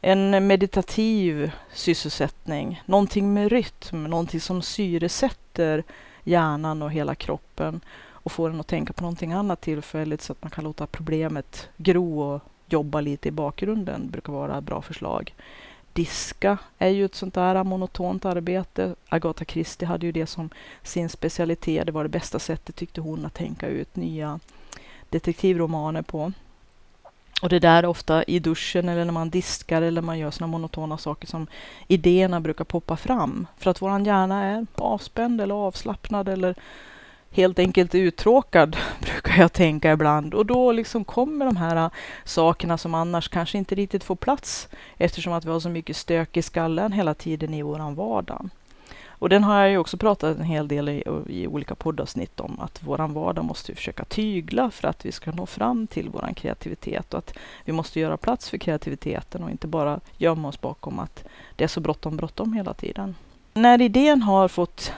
[0.05, 5.83] en meditativ sysselsättning, någonting med rytm, någonting som syresätter
[6.23, 10.41] hjärnan och hela kroppen och får en att tänka på någonting annat tillfälligt så att
[10.41, 15.35] man kan låta problemet gro och jobba lite i bakgrunden brukar vara ett bra förslag.
[15.93, 18.95] Diska är ju ett sånt där monotont arbete.
[19.09, 20.49] Agatha Christie hade ju det som
[20.81, 21.85] sin specialitet.
[21.85, 24.39] Det var det bästa sättet tyckte hon att tänka ut nya
[25.09, 26.31] detektivromaner på.
[27.43, 30.51] Och det där är ofta i duschen eller när man diskar eller man gör sådana
[30.51, 31.47] monotona saker som
[31.87, 33.47] idéerna brukar poppa fram.
[33.57, 36.55] För att våran hjärna är avspänd eller avslappnad eller
[37.31, 40.33] helt enkelt uttråkad, brukar jag tänka ibland.
[40.33, 41.89] Och då liksom kommer de här äh,
[42.23, 46.37] sakerna som annars kanske inte riktigt får plats eftersom att vi har så mycket stök
[46.37, 48.49] i skallen hela tiden i våran vardag.
[49.19, 52.59] Och den har jag ju också pratat en hel del i, i olika poddavsnitt om
[52.59, 56.33] att våran vardag måste vi försöka tygla för att vi ska nå fram till våran
[56.33, 57.33] kreativitet och att
[57.65, 61.23] vi måste göra plats för kreativiteten och inte bara gömma oss bakom att
[61.55, 63.15] det är så bråttom, bråttom hela tiden.
[63.53, 64.93] När idén har fått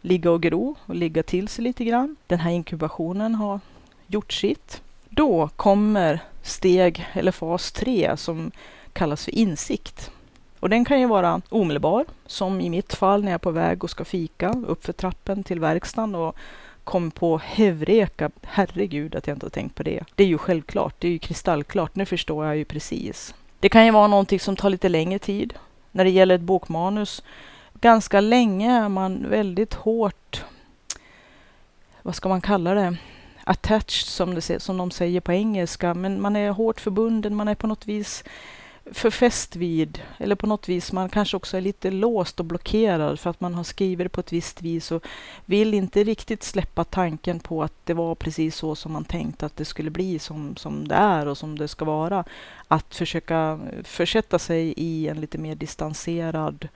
[0.00, 3.60] ligga och gro och ligga till sig lite grann, den här inkubationen har
[4.06, 8.50] gjort sitt, då kommer steg eller fas tre som
[8.92, 10.10] kallas för insikt.
[10.64, 13.84] Och den kan ju vara omedelbar, som i mitt fall när jag är på väg
[13.84, 16.36] och ska fika uppför trappen till verkstaden och
[16.84, 20.04] kom på Hevreka, herregud att jag inte har tänkt på det.
[20.14, 23.34] Det är ju självklart, det är ju kristallklart, nu förstår jag ju precis.
[23.60, 25.54] Det kan ju vara någonting som tar lite längre tid.
[25.92, 27.22] När det gäller ett bokmanus,
[27.80, 30.44] ganska länge är man väldigt hårt,
[32.02, 32.96] vad ska man kalla det,
[33.44, 37.54] attached som, det, som de säger på engelska, men man är hårt förbunden, man är
[37.54, 38.24] på något vis
[38.92, 43.30] förfäst vid, eller på något vis man kanske också är lite låst och blockerad för
[43.30, 45.06] att man har skrivit det på ett visst vis och
[45.44, 49.56] vill inte riktigt släppa tanken på att det var precis så som man tänkte att
[49.56, 52.24] det skulle bli som, som det är och som det ska vara.
[52.68, 56.68] Att försöka eh, försätta sig i en lite mer distanserad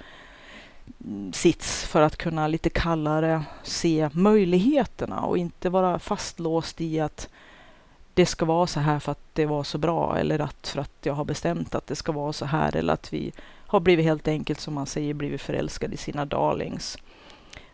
[1.04, 7.28] mm, sits för att kunna lite kallare se möjligheterna och inte vara fastlåst i att
[8.18, 10.92] det ska vara så här för att det var så bra eller att för att
[11.02, 13.32] jag har bestämt att det ska vara så här eller att vi
[13.66, 16.98] har blivit helt enkelt som man säger blivit förälskade i sina darlings.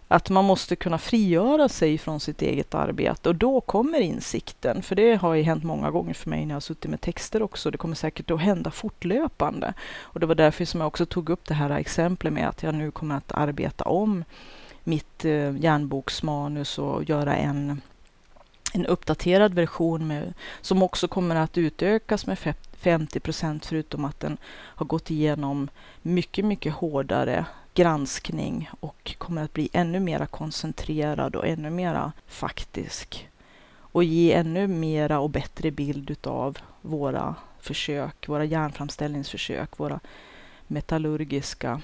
[0.09, 4.83] Att man måste kunna frigöra sig från sitt eget arbete och då kommer insikten.
[4.83, 7.43] För det har ju hänt många gånger för mig när jag har suttit med texter
[7.43, 7.71] också.
[7.71, 9.75] Det kommer säkert att hända fortlöpande.
[10.01, 12.75] Och det var därför som jag också tog upp det här exemplet med att jag
[12.75, 14.25] nu kommer att arbeta om
[14.83, 17.81] mitt eh, järnboksmanus och göra en
[18.75, 22.39] en uppdaterad version med, som också kommer att utökas med
[22.73, 25.69] 50 procent förutom att den har gått igenom
[26.03, 33.29] mycket, mycket hårdare granskning och kommer att bli ännu mera koncentrerad och ännu mera faktisk
[33.77, 40.01] och ge ännu mera och bättre bild utav våra försök, våra järnframställningsförsök, våra
[40.67, 41.81] metallurgiska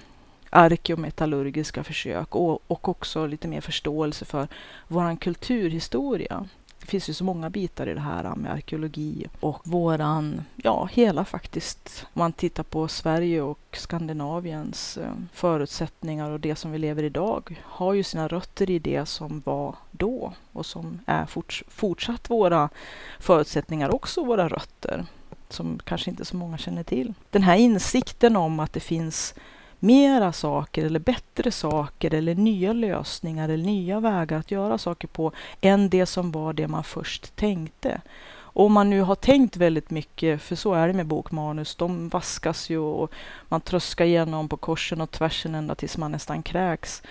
[0.51, 4.49] arkeometallurgiska försök och, och också lite mer förståelse för
[4.89, 6.49] vår kulturhistoria.
[6.91, 11.25] Det finns ju så många bitar i det här med arkeologi och våran, ja hela
[11.25, 17.03] faktiskt, om man tittar på Sverige och Skandinaviens eh, förutsättningar och det som vi lever
[17.03, 22.31] idag har ju sina rötter i det som var då och som är forts fortsatt
[22.31, 22.69] våra
[23.19, 25.07] förutsättningar, också våra rötter
[25.49, 27.15] som kanske inte så många känner till.
[27.31, 29.35] Den här insikten om att det finns
[29.81, 35.33] mera saker eller bättre saker eller nya lösningar eller nya vägar att göra saker på
[35.61, 38.01] än det som var det man först tänkte.
[38.53, 42.09] Och om man nu har tänkt väldigt mycket, för så är det med bokmanus, de
[42.09, 43.13] vaskas ju och
[43.49, 47.03] man tröskar igenom på korsen och tvärsen ända tills man nästan kräks.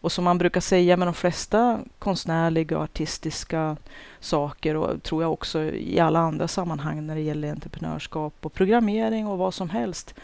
[0.00, 3.76] Och som man brukar säga med de flesta konstnärliga och artistiska
[4.20, 9.26] saker och tror jag också i alla andra sammanhang när det gäller entreprenörskap och programmering
[9.26, 10.14] och vad som helst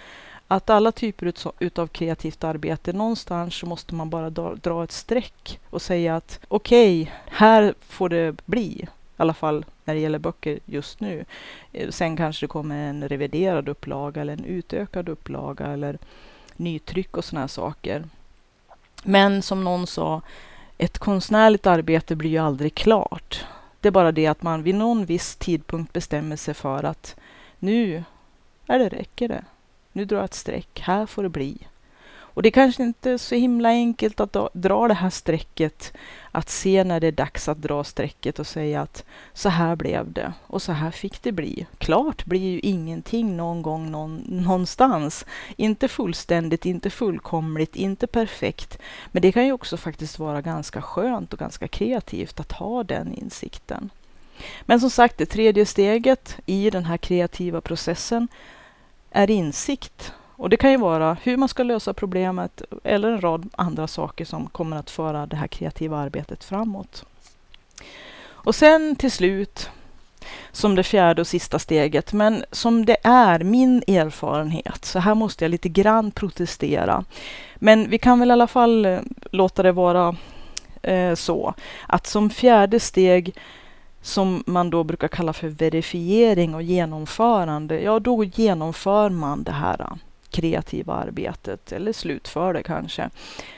[0.49, 5.83] att alla typer utav kreativt arbete, någonstans så måste man bara dra, ett streck och
[5.83, 8.69] säga att okej, okay, här får det bli.
[8.83, 11.25] I alla fall när det gäller böcker just nu.
[11.73, 15.99] Eh, sen kanske det kommer en reviderad upplaga eller en utökad upplaga eller
[16.57, 18.05] nytryck och sådana saker.
[19.05, 20.23] Men som någon sa,
[20.79, 23.45] ett konstnärligt arbete blir ju aldrig klart.
[23.81, 27.17] Det är bara det att man vid någon viss tidpunkt bestämmer sig för att
[27.59, 28.05] nu
[28.67, 29.45] är det räcker det
[29.95, 31.59] nu drar jag ett streck, här får det bli.
[32.35, 35.93] Och det är kanske inte är så himla enkelt att dra det här strecket,
[36.31, 40.13] att se när det är dags att dra strecket och säga att så här blev
[40.13, 41.67] det och så här fick det bli.
[41.79, 45.27] Klart blir ju ingenting någon gång någon, någonstans.
[45.57, 48.79] Inte fullständigt, inte fullkomligt, inte perfekt.
[49.07, 53.15] Men det kan ju också faktiskt vara ganska skönt och ganska kreativt att ha den
[53.15, 53.91] insikten.
[54.63, 58.29] Men som sagt, det tredje steget i den här kreativa processen
[59.15, 60.13] är insikt.
[60.37, 64.25] Och det kan ju vara hur man ska lösa problemet eller en rad andra saker
[64.25, 67.05] som kommer att föra det här kreativa arbetet framåt.
[68.27, 69.71] Och sen till slut,
[70.53, 75.45] som det fjärde och sista steget, men som det är min erfarenhet, så här måste
[75.45, 77.05] jag lite grann protestera.
[77.55, 78.99] Men vi kan väl i alla fall eh,
[79.31, 80.17] låta det vara
[80.83, 81.55] eh, så
[81.89, 83.35] att som fjärde steg
[84.05, 89.81] som man då brukar kalla för verifiering och genomförande, ja då genomför man det här
[89.81, 89.97] äh,
[90.31, 93.11] kreativa arbetet eller slutför det kanske.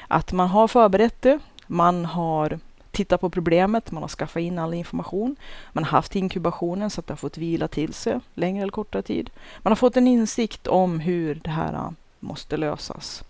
[0.09, 2.59] Att man har förberett det, man har
[2.91, 5.37] tittat på problemet, man har skaffat in all information,
[5.73, 9.03] man har haft inkubationen så att det har fått vila till sig längre eller kortare
[9.03, 9.31] tid.
[9.59, 11.91] Man har fått en insikt om hur det här äh,
[12.21, 13.25] måste lösas.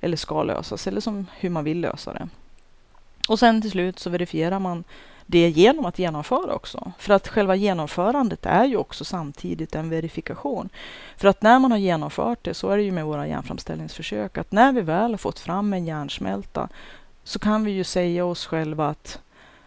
[0.00, 2.28] eller ska lösas eller som hur man vill lösa det.
[3.28, 4.84] Och sen till slut så verifierar man
[5.30, 6.92] det genom att genomföra också.
[6.98, 10.68] För att själva genomförandet är ju också samtidigt en verifikation.
[11.16, 14.52] För att när man har genomfört det, så är det ju med våra järnframställningsförsök, att
[14.52, 16.68] när vi väl har fått fram en järnsmälta
[17.24, 19.20] så kan vi ju säga oss själva att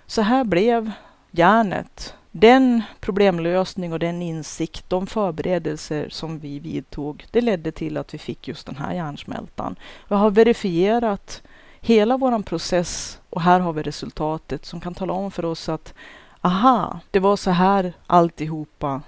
[0.05, 0.91] så här blev
[1.31, 2.13] järnet.
[2.31, 8.17] Den problemlösning och den insikt, de förberedelser som vi vidtog, det ledde till att vi
[8.17, 9.75] fick just den här järnsmältan.
[10.07, 11.41] Vi har verifierat
[11.81, 15.93] hela vår process och här har vi resultatet som kan tala om för oss att
[16.41, 19.01] aha, det var så här alltihopa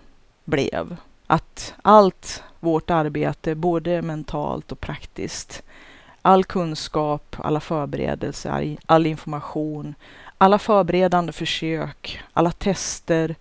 [0.46, 0.98] blev.
[1.28, 5.64] Att allt vårt arbete, både mentalt och praktiskt,
[6.22, 9.96] all kunskap, alla förberedelser, all information,
[10.38, 13.36] alla förberedande försök, alla tester,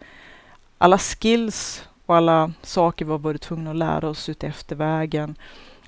[0.79, 5.37] alla skills och alla saker vi har varit tvungna att lära oss utefter vägen.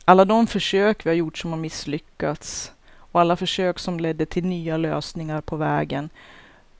[0.04, 2.72] Alla de försök vi har gjort som har misslyckats
[3.16, 6.10] och alla försök som ledde till nya lösningar på vägen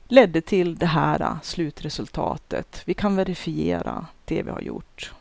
[0.07, 2.81] ledde till det här äh, slutresultatet.
[2.85, 5.13] Vi kan verifiera det vi har gjort.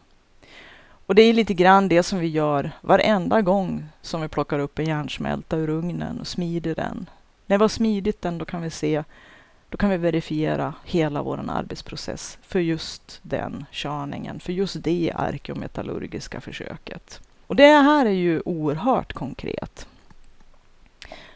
[1.07, 4.79] Och det är lite grann det som vi gör varenda gång som vi plockar upp
[4.79, 7.11] en järnsmälta ur ugnen och smider den.
[7.47, 9.05] När vi har smidit den, då kan vi se,
[9.69, 16.41] då kan vi verifiera hela vår arbetsprocess för just den körningen, för just det arkeometallurgiska
[16.41, 17.21] försöket.
[17.47, 19.87] Och det här är ju oerhört konkret.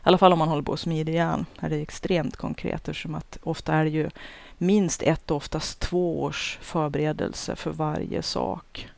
[0.01, 3.15] I alla fall om man håller på att smida järn är det extremt konkret eftersom
[3.15, 4.11] att ofta är det ju
[4.59, 8.89] minst ett och oftast två års förberedelse för varje sak.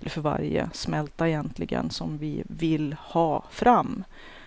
[0.00, 4.04] Eller för varje smälta egentligen som vi vill ha fram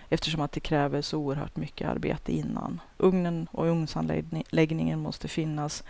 [0.08, 2.80] eftersom att det kräver så oerhört mycket arbete innan.
[2.98, 5.84] Ugnen och ugnsanläggningen måste finnas.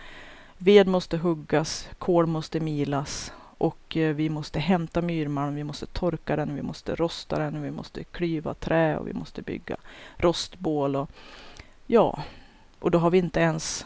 [0.57, 3.31] Ved måste huggas, kol måste milas
[3.65, 7.71] och eh, vi måste hämta myrmalm, vi måste torka den, vi måste rosta den, vi
[7.71, 9.75] måste klyva trä och vi måste bygga
[10.17, 10.95] rostbål.
[10.95, 11.09] Och,
[11.87, 12.23] ja,
[12.79, 13.85] och då har vi inte ens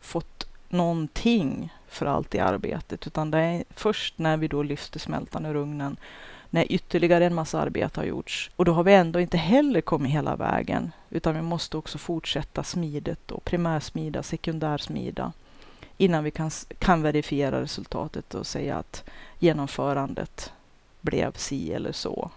[0.00, 5.46] fått någonting för allt det arbetet, utan det är först när vi då lyfter smältan
[5.46, 5.96] ur ugnen,
[6.50, 8.50] när ytterligare en massa arbete har gjorts.
[8.56, 12.62] Och då har vi ändå inte heller kommit hela vägen, utan vi måste också fortsätta
[12.62, 15.32] smidet och primärsmida, sekundärsmida
[15.98, 19.04] innan vi kan, kan verifiera resultatet och säga att
[19.38, 20.52] genomförandet
[21.00, 22.30] blev si eller så.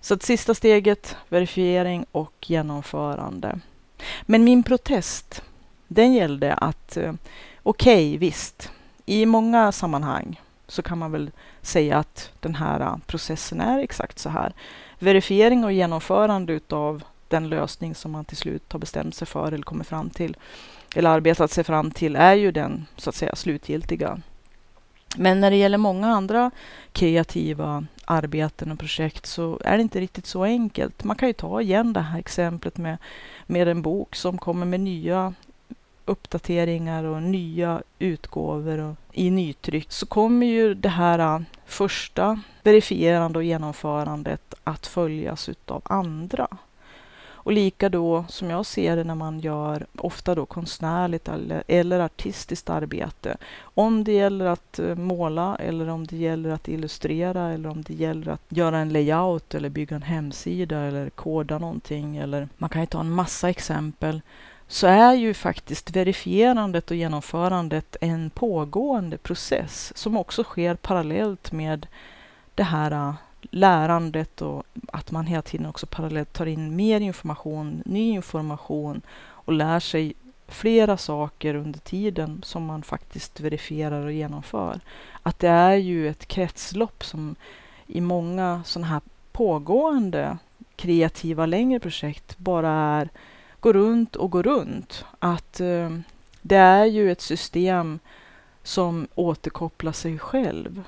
[0.00, 3.60] Så att sista steget, verifiering och genomförande.
[4.22, 5.42] Men min protest,
[5.88, 7.12] den gällde att eh,
[7.62, 8.70] okej, okay, visst,
[9.06, 11.30] i många sammanhang så kan man väl
[11.62, 14.52] säga att den här processen är exakt så här.
[14.98, 19.62] Verifiering och genomförande utav den lösning som man till slut har bestämt sig för eller
[19.64, 20.36] kommer fram till
[20.94, 24.20] eller arbetat sig fram till är ju den så att säga slutgiltiga.
[25.16, 26.50] Men när det gäller många andra
[26.92, 31.04] kreativa arbeten och projekt så är det inte riktigt så enkelt.
[31.04, 32.98] Man kan ju ta igen det här exemplet med,
[33.46, 35.34] med en bok som kommer med nya
[36.04, 43.38] uppdateringar och nya utgåvor och i nytryck så kommer ju det här äh, första verifierande
[43.38, 46.48] och genomförandet att följas utav andra.
[47.48, 52.00] Och lika då som jag ser det när man gör ofta då konstnärligt eller, eller
[52.00, 53.36] artistiskt arbete.
[53.60, 57.94] Om det gäller att eh, måla eller om det gäller att illustrera eller om det
[57.94, 62.82] gäller att göra en layout eller bygga en hemsida eller koda någonting eller man kan
[62.82, 64.20] ju ta en massa exempel
[64.66, 71.86] så är ju faktiskt verifierandet och genomförandet en pågående process som också sker parallellt med
[72.54, 74.62] det här eh, lärandet och
[74.92, 80.14] att man hela tiden också parallellt tar in mer information, ny information och lär sig
[80.48, 84.80] flera saker under tiden som man faktiskt verifierar och genomför.
[85.22, 87.36] Att det är ju ett kretslopp som
[87.86, 89.00] i många sådana här
[89.32, 90.38] pågående
[90.76, 93.08] kreativa längre projekt bara är
[93.60, 95.04] går runt och går runt.
[95.18, 95.90] Att eh,
[96.42, 97.98] det är ju ett system
[98.62, 100.82] som återkopplar sig själv.